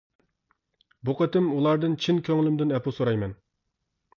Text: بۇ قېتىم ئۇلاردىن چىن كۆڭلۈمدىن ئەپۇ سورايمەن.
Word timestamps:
بۇ 1.09 1.15
قېتىم 1.19 1.51
ئۇلاردىن 1.57 1.95
چىن 2.07 2.23
كۆڭلۈمدىن 2.31 2.77
ئەپۇ 2.79 2.95
سورايمەن. 2.99 3.37